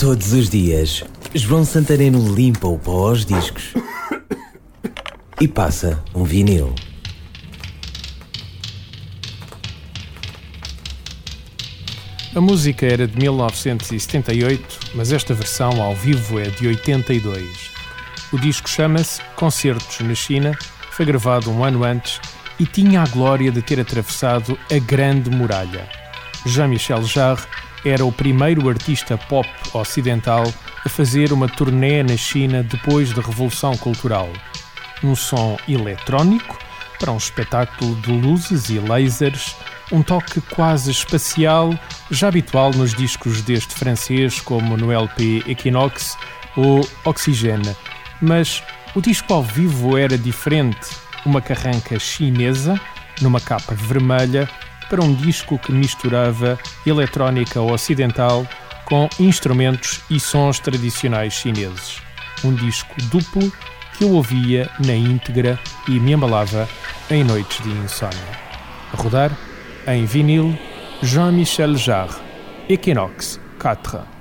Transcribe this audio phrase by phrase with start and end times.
[0.00, 1.04] Todos os dias,
[1.34, 3.74] João Santareno limpa o pó aos discos
[5.38, 6.74] e passa um vinil.
[12.34, 17.70] A música era de 1978, mas esta versão ao vivo é de 82.
[18.32, 20.56] O disco chama-se Concertos na China,
[20.92, 22.18] foi gravado um ano antes
[22.58, 25.86] e tinha a glória de ter atravessado a Grande Muralha.
[26.46, 30.44] Jean-Michel Jarre era o primeiro artista pop ocidental
[30.84, 34.28] a fazer uma turnê na China depois da Revolução Cultural.
[35.02, 36.58] Um som eletrónico
[36.98, 39.56] para um espetáculo de luzes e lasers,
[39.90, 41.74] um toque quase espacial,
[42.10, 46.16] já habitual nos discos deste francês como no LP Equinox
[46.56, 47.74] ou Oxygène.
[48.20, 48.62] Mas
[48.94, 50.90] o disco ao vivo era diferente,
[51.24, 52.78] uma carranca chinesa,
[53.20, 54.48] numa capa vermelha,
[54.90, 58.46] para um disco que misturava eletrónica ocidental
[58.84, 62.02] com instrumentos e sons tradicionais chineses.
[62.44, 63.50] Um disco duplo
[63.96, 66.68] que eu ouvia na íntegra e me embalava
[67.08, 68.18] em noites de insônia.
[68.92, 69.30] A rodar,
[69.86, 70.58] em vinil,
[71.02, 72.20] Jean-Michel Jarre,
[72.68, 74.19] Equinox 4.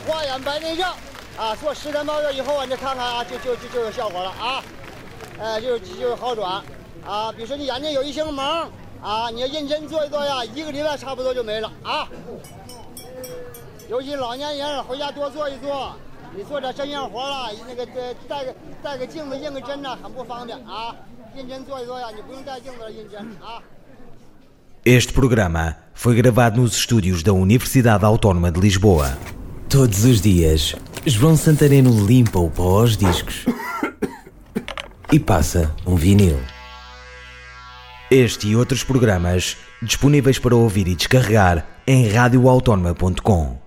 [0.00, 0.94] 花眼白内障
[1.36, 4.62] 啊，做十天八个月以后啊，你看看啊，就就就就有效果了啊，
[5.38, 6.62] 哎，就就有好转
[7.06, 7.32] 啊。
[7.32, 8.66] 比如说你眼睛有一些盲
[9.02, 12.08] 啊，你要认真做一做呀，一个礼拜差不多就没了啊。
[13.88, 15.92] 尤其老年人回家多做一做，
[16.34, 20.94] 你做点针线活了，那个带带个带个镜子印个针呐，很不方便啊。
[21.34, 23.60] 认真做一做呀，你不用带镜子印针啊。
[24.84, 29.18] Este programa foi gravado nos estúdios da Universidade Autónoma de Lisboa.
[29.68, 33.44] Todos os dias, João Santareno limpa o pó aos discos
[35.12, 36.38] e passa um vinil.
[38.08, 43.65] Este e outros programas disponíveis para ouvir e descarregar em radioautónoma.com.